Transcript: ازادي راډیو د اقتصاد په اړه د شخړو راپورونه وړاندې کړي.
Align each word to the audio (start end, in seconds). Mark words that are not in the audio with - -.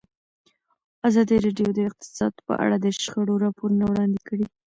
ازادي 1.07 1.37
راډیو 1.45 1.69
د 1.75 1.79
اقتصاد 1.89 2.33
په 2.47 2.53
اړه 2.63 2.75
د 2.79 2.85
شخړو 3.01 3.35
راپورونه 3.45 3.83
وړاندې 3.87 4.19
کړي. 4.27 4.45